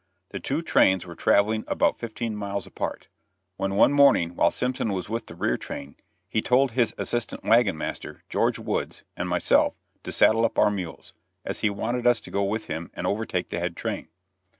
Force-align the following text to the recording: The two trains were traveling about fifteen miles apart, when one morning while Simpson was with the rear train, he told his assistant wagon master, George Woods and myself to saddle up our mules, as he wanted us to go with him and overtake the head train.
The 0.29 0.39
two 0.39 0.63
trains 0.63 1.05
were 1.05 1.13
traveling 1.13 1.63
about 1.67 1.99
fifteen 1.99 2.35
miles 2.35 2.65
apart, 2.65 3.07
when 3.57 3.75
one 3.75 3.93
morning 3.93 4.35
while 4.35 4.49
Simpson 4.49 4.93
was 4.93 5.09
with 5.09 5.27
the 5.27 5.35
rear 5.35 5.57
train, 5.57 5.95
he 6.27 6.41
told 6.41 6.71
his 6.71 6.95
assistant 6.97 7.43
wagon 7.43 7.77
master, 7.77 8.23
George 8.27 8.57
Woods 8.57 9.03
and 9.15 9.29
myself 9.29 9.75
to 10.01 10.11
saddle 10.11 10.43
up 10.43 10.57
our 10.57 10.71
mules, 10.71 11.13
as 11.45 11.59
he 11.59 11.69
wanted 11.69 12.07
us 12.07 12.19
to 12.21 12.31
go 12.31 12.41
with 12.43 12.65
him 12.65 12.89
and 12.95 13.05
overtake 13.05 13.49
the 13.49 13.59
head 13.59 13.75
train. 13.77 14.07